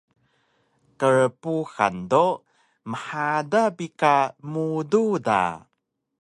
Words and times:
Krpuhan 0.99 1.95
do 2.11 2.25
mhada 2.89 3.61
bi 3.77 3.87
ka 3.99 4.15
mudu 4.51 5.03
da 5.27 5.41